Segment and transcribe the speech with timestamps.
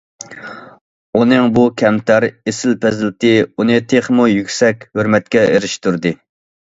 [1.17, 6.15] ئۇنىڭ بۇ كەمتەر، ئېسىل پەزىلىتى ئۇنى تېخىمۇ يۈكسەك ھۆرمەتكە ئېرىشتۈردى.